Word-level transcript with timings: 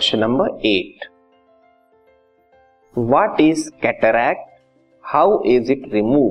Question 0.00 0.18
number 0.18 0.66
eight. 0.66 1.04
What 2.96 3.40
is 3.40 3.68
cataract 3.82 4.46
how 5.04 5.42
is 5.46 5.72
it 5.72 5.82
remove 5.92 6.28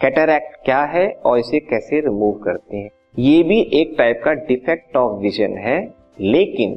cataract 0.00 0.56
क्या 0.64 0.82
है 0.84 1.06
और 1.24 1.38
इसे 1.38 1.60
कैसे 1.60 2.00
रिमूव 2.00 2.32
करते 2.38 2.76
हैं? 2.76 2.90
ये 3.18 3.42
भी 3.42 3.60
एक 3.72 3.94
टाइप 3.98 4.20
का 4.24 4.32
डिफेक्ट 4.48 4.96
ऑफ़ 4.96 5.12
विजन 5.20 5.56
है, 5.58 5.78
लेकिन 6.20 6.76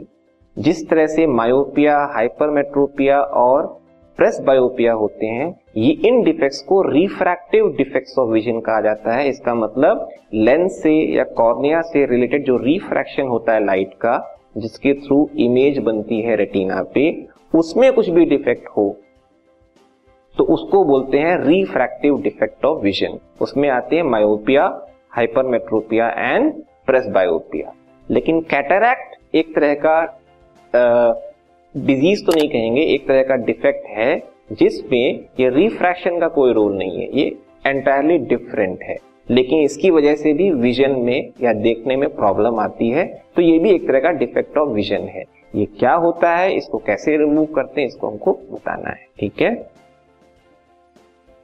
जिस 0.58 0.88
तरह 0.90 1.08
से 1.08 1.26
मायोपिया 1.30 1.98
हाइपरमेट्रोपिया 2.14 3.20
और 3.22 3.68
प्रेस 4.20 4.40
बायोपिया 4.42 4.94
होते 4.94 5.26
हैं, 5.26 5.50
ये 5.78 5.92
इन 6.08 6.22
डिफेक्ट्स 6.24 6.62
को 6.62 6.82
रिफ्रैक्टिव 6.90 7.68
डिफेक्ट्स 7.78 8.18
ऑफ़ 8.20 8.30
विजन 8.30 8.60
कहा 8.60 8.80
जाता 8.82 9.16
है। 9.16 9.28
इसका 9.30 9.56
मतलब 9.56 10.08
लेंस 10.34 10.82
से 10.84 10.94
या 11.16 11.24
कॉर्निया 11.38 11.82
से 11.82 12.06
रिलेटेड 12.06 12.46
जो 12.46 12.58
रिफ्रैक्शन 12.58 13.28
होता 13.28 13.54
है 13.54 13.66
लाइट 13.66 13.94
का 13.96 14.16
जिसके 14.56 14.94
थ्रू 15.00 15.18
इमेज 15.38 15.78
बनती 15.80 16.22
है 16.22 16.36
रेटिना 16.36 16.82
पे, 16.94 17.28
उसमें 17.54 17.92
कुछ 17.94 18.10
भी 18.10 18.26
डिफेक्ट 18.26 18.68
हो 18.68 18.96
तो 20.38 20.44
उसको 20.54 20.84
बोलते 20.86 21.20
हैं 21.20 21.38
रिफ्रैक्टिव 21.40 22.22
डिफेक्ट 22.22 22.66
ऑफ़ 22.66 22.82
विजन 22.84 23.18
उसमें 23.42 23.70
आते 23.70 23.96
हैं 23.96 24.04
मायोपिया 24.04 24.64
हाइपरमेट्रोपिया 25.10 26.10
एंड 26.10 26.52
प्रेस 26.86 27.06
बायोपिया 27.08 27.72
लेकिन 28.08 28.42
कैटरैक्ट 28.50 29.36
एक 29.36 29.56
तरह 29.56 29.74
का 29.86 29.96
डिज़ीज़ 31.76 32.26
तो 32.26 32.32
नहीं 32.32 32.50
कहेंगे, 32.50 32.82
एक 32.84 33.08
तरह 33.08 33.24
का 33.24 33.36
डिफेक्ट 33.46 33.88
है, 33.88 34.18
जिसमें 34.52 35.26
ये 35.40 35.50
रिफ्रैक्शन 35.50 36.20
का 36.20 36.28
कोई 36.28 36.54
रोल 36.54 36.78
नहीं 36.78 37.00
है, 37.00 37.08
ये 37.14 37.26
एंटायरली 37.66 38.18
डिफरेंट 38.28 38.84
है। 38.84 38.98
लेकिन 39.28 39.60
इसकी 39.60 39.90
वजह 39.92 40.16
से 40.16 40.34
भी 40.34 40.50
विजन 40.52 40.92
में 41.00 41.32
या 41.42 41.54
देखने 41.54 41.96
में 41.96 42.10
प्रॉब्लम 42.16 42.60
आती 42.60 42.90
है। 42.90 43.06
तो 43.36 43.42
ये 43.42 43.58
भी 43.60 43.70
एक 43.70 43.88
तरह 43.88 44.00
का 44.00 44.12
डिफेक्ट 44.12 44.58
ऑफ़ 44.58 44.70
विजन 44.70 45.08
है। 45.08 45.24
ये 45.56 45.66
क्या 45.80 45.94
होता 45.94 46.36
है, 46.36 46.52
इसको 46.56 46.78
कैसे 46.78 47.18
रिमूव 47.18 47.46
करते 47.46 47.82
हैं, 47.82 47.88
इसको 47.88 48.08
हमको 48.08 48.34
बताना 48.52 48.90
है, 48.90 49.08
ठीक 49.20 49.42
है? 49.42 49.54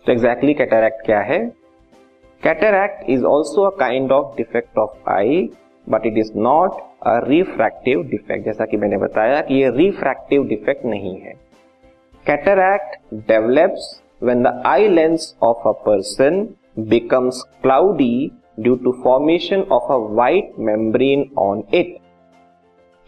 तो 0.05 0.11
एग्जैक्टली 0.11 0.53
कैटरैक्ट 0.53 1.05
क्या 1.05 1.19
है? 1.21 1.39
Cataract 2.43 3.09
is 3.09 3.23
also 3.25 3.63
a 3.63 3.75
kind 3.79 4.11
of 4.11 4.35
defect 4.37 4.77
of 4.77 5.09
eye 5.09 5.49
but 5.87 6.05
it 6.05 6.17
is 6.17 6.31
not 6.37 6.81
a 7.07 7.19
refractive 7.27 8.03
defect 8.03 8.45
जैसा 8.45 8.65
कि 8.65 8.77
मैंने 8.77 8.97
बताया 8.97 9.41
कि 9.41 9.55
ये 9.55 9.69
रिफ्रैक्टिव 9.77 10.47
डिफेक्ट 10.47 10.85
नहीं 10.85 11.15
है। 11.19 11.33
Cataract 12.25 12.97
develops 13.27 13.97
when 14.21 14.43
the 14.45 14.49
eye 14.69 14.87
lens 14.89 15.23
of 15.41 15.63
a 15.65 15.71
person 15.85 16.35
becomes 16.87 17.43
cloudy 17.61 18.31
due 18.61 18.77
to 18.77 18.93
formation 19.03 19.63
of 19.71 19.89
a 19.89 19.99
white 19.99 20.57
membrane 20.57 21.29
on 21.35 21.63
it. 21.73 21.97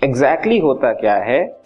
exactly 0.02 0.62
होता 0.62 0.94
क्या 0.94 1.16
है 1.16 1.64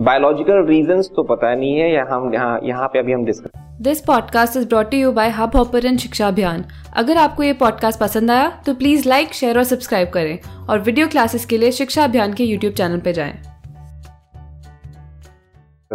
बायोलॉजिकल 0.00 0.64
रीजंस 0.66 1.10
तो 1.16 1.22
पता 1.22 1.54
नहीं 1.54 1.76
है 1.78 1.92
या 1.92 2.06
हम 2.10 2.34
यहाँ 2.34 2.60
यहाँ 2.64 2.88
पे 2.88 2.98
अभी 2.98 3.12
हम 3.12 3.24
discuss 3.24 3.50
this 3.80 4.00
podcast 4.00 4.56
is 4.56 4.68
brought 4.68 4.94
you 4.94 5.12
by 5.12 5.30
Hubhopper 5.56 5.96
शिक्षा 5.96 6.28
अभियान 6.28 6.64
अगर 6.96 7.16
आपको 7.16 7.42
ये 7.42 7.52
पॉडकास्ट 7.52 8.00
पसंद 8.00 8.30
आया 8.30 8.62
तो 8.66 8.74
प्लीज़ 8.74 9.08
लाइक 9.08 9.34
शेयर 9.34 9.58
और 9.58 9.64
सब्सक्राइब 9.64 10.08
करें 10.08 10.38
और 10.68 10.78
वीडियो 10.78 11.08
क्लासेस 11.08 11.46
के 11.46 11.58
लिए 11.58 11.72
शिक्षा 11.72 12.04
अभियान 12.04 12.34
के 12.34 12.44
यूट्यूब 12.44 12.74
चैनल 12.74 13.00
पर 13.00 13.12
जाएँ। 13.12 13.53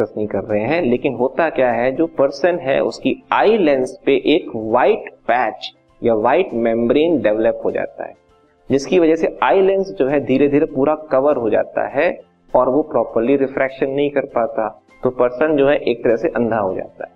नहीं 0.08 0.28
कर 0.28 0.44
रहे 0.44 0.61
हैं, 0.61 0.81
लेकिन 0.81 1.14
होता 1.16 1.50
क्या 1.50 1.72
है, 1.72 1.92
जो 1.92 2.08
पर्सन 2.17 2.59
है, 2.59 2.80
उसकी 2.81 3.16
आई 3.31 3.58
लेंस 3.58 3.97
पे 4.05 4.16
एक 4.36 4.50
वाइट 4.55 5.09
पैच 5.28 5.72
या 6.02 6.14
वाइट 6.16 6.53
मेम्ब्रेन 6.55 7.22
डेवलप 7.22 7.61
हो 7.66 7.72
जाता 7.72 8.05
है, 8.05 8.14
जिसकी 8.70 9.00
वजह 9.00 9.16
से 9.16 9.38
आई 9.44 9.61
लेंस 9.61 9.89
जो 10.00 10.08
है 10.08 10.20
धीरे 10.25 10.47
धीरे 10.47 10.66
पूरा 10.66 10.95
कवर 11.11 11.38
हो 11.38 11.50
जाता 11.50 11.88
है 11.89 12.09
और 12.53 12.70
वो 12.70 12.81
प्रॉपरली 12.83 13.36
रिफ्रैक्शन 13.38 13.89
नहीं 13.89 14.09
कर 14.09 14.26
पाता 14.36 14.67
तो 15.04 15.09
पर्सन 15.09 15.55
जो 15.58 15.67
है 15.67 15.76
एक 15.82 16.04
तरह 16.04 16.15
से 16.15 16.27
अंधा 16.27 16.58
हो 16.58 16.73
जाता 16.76 17.05
है, 17.05 17.11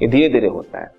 ये 0.00 0.08
धीरे 0.08 0.28
धीरे 0.28 0.48
होता 0.48 0.80
है। 0.80 0.90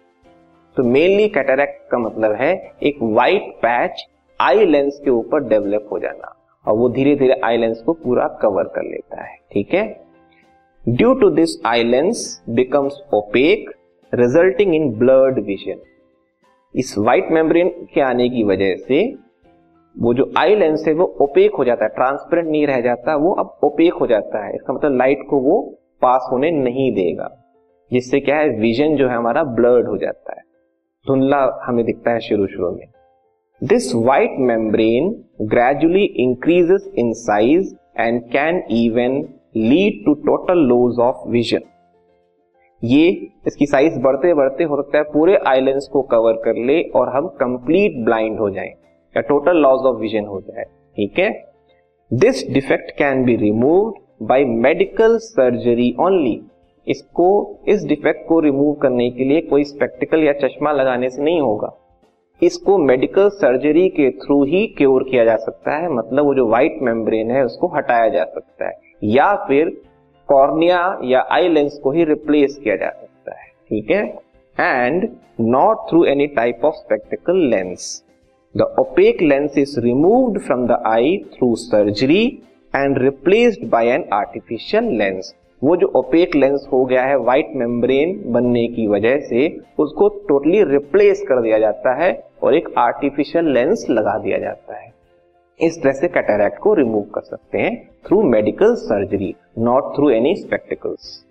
तो 0.77 0.83
मेनली 0.83 1.27
कैटरैक्ट 1.29 1.89
का 1.91 1.97
मतलब 1.99 2.31
है 2.31 2.53
एक 2.83 2.97
वाइट 3.01 3.51
पैच 3.61 4.05
आई 4.39 4.65
लेंस 4.65 4.99
के 5.05 5.11
ऊपर 5.11 5.47
डेवलप 5.47 5.87
हो 5.91 5.99
जाना 5.99 6.35
और 6.65 6.77
वो 6.77 6.89
धीरे 6.89 7.15
धीरे 7.15 7.39
आई 7.43 7.57
लेंस 7.57 7.81
को 7.81 7.93
पूरा 7.93 8.27
कवर 8.41 8.63
कर 8.75 8.83
लेता 8.83 9.23
है, 9.23 9.35
ठीक 9.51 9.73
है? 9.73 9.83
Due 10.89 11.13
to 11.13 11.29
this 11.29 11.49
eye 11.65 11.83
lens 11.83 12.43
becomes 12.49 12.93
opaque 13.13 13.69
resulting 14.13 14.75
in 14.75 14.93
blurred 14.93 15.39
vision 15.39 15.79
इस 16.75 16.95
व्हाइट 16.97 17.31
मेम्ब्रेन 17.31 17.69
के 17.69 18.01
आने 18.01 18.29
की 18.29 18.43
वजह 18.43 18.75
से 18.75 19.15
वो 19.99 20.13
जो 20.13 20.31
आई 20.37 20.55
लेंस 20.55 20.83
है, 20.87 20.93
वो 20.93 21.05
ओपेक 21.21 21.55
हो 21.55 21.63
जाता 21.63 21.85
है 21.85 21.89
ट्रांसपेरेंट 21.89 22.47
नहीं 22.47 22.67
रह 22.67 22.81
जाता, 22.81 23.15
वो 23.15 23.31
अब 23.31 23.59
ओपेक 23.63 23.93
हो 23.93 24.07
जाता 24.07 24.45
है। 24.45 24.55
इसका 24.55 24.73
मतलब 24.73 24.97
लाइट 24.97 25.19
को 25.29 25.37
वो 25.39 25.79
पास 26.01 26.27
होने 26.31 26.51
नहीं 26.51 26.93
देगा। 26.93 27.43
जिससे 27.91 28.19
क्या 28.19 28.35
है 28.35 28.49
विजन 28.49 28.95
जो 28.95 29.07
है 29.07 29.15
हमारा 29.15 29.43
ब्लर्ड 29.43 29.87
हो 29.87 29.97
जाता 29.97 30.31
है। 30.31 30.41
धुंधला 31.07 31.59
हमें 31.63 31.85
दिखता 31.85 32.11
है 32.11 32.19
शुरू 32.19 32.47
शुरू 32.47 32.71
में। 32.71 32.87
This 33.63 33.95
white 33.95 34.35
membrane 34.39 35.25
gradually 35.41 36.03
increases 36.03 36.91
in 36.97 37.13
size 37.13 37.75
and 37.99 38.23
can 38.23 38.63
even 38.71 39.33
lead 39.55 40.03
to 40.05 40.13
total 40.23 40.59
loss 40.67 40.99
of 40.99 41.27
vision 41.29 41.61
ये 42.83 43.07
इसकी 43.47 43.65
साइज़ 43.65 43.99
बढ़ते 43.99 44.33
बढ़ते 44.33 44.63
हो 44.63 44.81
सकता 44.81 44.97
है, 44.97 45.03
पूरे 45.03 45.35
आइलैंड्स 45.47 45.87
को 45.87 46.01
कवर 46.03 46.41
कर 46.45 46.63
ले 46.65 46.81
और 46.95 47.09
हम 47.09 47.27
कंप्लीट 47.39 48.03
ब्लाइंड 48.05 48.39
हो 48.39 48.49
जाएँ, 48.49 48.69
या 49.15 49.21
टोटल 49.21 49.57
लॉस 49.57 49.85
ऑफ़ 49.85 49.97
विजन 49.97 50.25
हो 50.25 50.39
जाए, 50.41 50.63
ठीक 50.63 51.19
है? 51.19 51.29
This 52.11 52.47
defect 52.53 52.91
can 52.91 53.23
be 53.25 53.35
removed 53.35 54.01
by 54.27 54.45
medical 54.45 55.17
surgery 55.19 55.95
only 55.99 56.39
इसको, 56.87 57.59
इस 57.67 57.85
डिफेक्ट 57.85 58.27
को 58.27 58.39
रिमूव 58.39 58.73
करने 58.73 59.09
के 59.11 59.23
लिए 59.23 59.41
कोई 59.41 59.63
स्पेक्टिकल 59.63 60.23
या 60.23 60.33
चश्मा 60.39 60.71
लगाने 60.71 61.09
से 61.09 61.21
नहीं 61.23 61.41
होगा। 61.41 61.71
इसको 62.41 62.77
मेडिकल 62.77 63.29
सर्जरी 63.31 63.87
के 63.89 64.09
थ्रू 64.17 64.43
ही 64.43 64.65
क्योर 64.77 65.03
किया 65.03 65.23
जा 65.25 65.35
सकता 65.37 65.75
है 65.75 65.91
मतलब 65.91 66.25
वो 66.25 66.33
जो 66.35 66.47
व्हाइट 66.47 66.79
मेम्ब्रेन 66.81 67.31
है, 67.31 67.43
उसको 67.45 67.67
हटाया 67.67 68.09
जा 68.09 68.23
सकता 68.25 68.67
है। 68.67 68.82
या 69.03 69.33
फिर 69.47 69.69
कॉर्निया 70.29 70.99
या 71.03 71.25
आई 71.31 71.49
लेंस 71.49 71.79
को 71.83 71.91
ही 71.91 72.03
रिप्लेस 72.03 72.59
किया 72.63 72.75
जा 72.75 72.89
सकता 72.89 73.39
है, 73.39 73.47
ठीक 73.69 73.91
है? 73.91 74.03
And 74.57 75.09
not 75.41 75.77
through 75.89 76.03
any 76.05 76.27
type 76.27 76.65
of 76.65 76.75
spectacle 76.75 77.37
lens 77.49 78.03
the 78.57 78.75
opaque 78.79 79.21
lens 79.21 79.57
is 79.57 79.79
removed 79.79 80.39
from 80.39 80.67
the 80.67 80.81
eye 80.85 81.17
through 81.17 81.55
surgery 81.55 82.25
and 82.75 82.97
replaced 82.97 83.69
by 83.69 83.87
an 83.87 84.05
artificial 84.13 84.83
lens 84.83 85.33
वो 85.61 85.75
जो 85.75 85.87
ओपेक 85.95 86.35
लेंस 86.35 86.67
हो 86.73 86.85
गया 86.85 87.03
है 87.03 87.17
व्हाइट 87.17 87.51
मेम्ब्रेन 87.55 88.23
बनने 88.25 88.67
की 88.67 88.87
वजह 88.87 89.19
से, 89.19 89.47
उसको 89.79 90.07
टोटली 90.29 90.63
रिप्लेस 90.63 91.21
कर 91.21 91.41
दिया 91.41 91.59
जाता 91.59 91.93
है 92.03 92.11
और 92.43 92.55
एक 92.55 92.69
आर्टिफिशियल 92.77 93.53
लेंस 93.53 93.85
लगा 93.89 94.17
दिया 94.17 94.37
जाता 94.37 94.75
है। 94.75 94.92
इस 95.59 95.81
तरह 95.83 95.93
से 95.93 96.07
कैटेरैक्ट 96.07 96.59
को 96.59 96.73
रिमूव 96.73 97.03
कर 97.15 97.21
सकते 97.21 97.57
हैं 97.57 97.75
through 98.07 98.21
medical 98.21 98.75
surgery 98.75 99.35
not 99.59 99.95
through 99.95 100.09
any 100.09 100.35
spectacles 100.35 101.25